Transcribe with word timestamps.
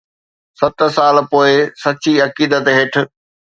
ست 0.59 0.77
سال 0.97 1.15
پوءِ 1.31 1.51
سچي 1.81 2.13
عقيدت 2.25 2.65
هيٺ 2.77 2.93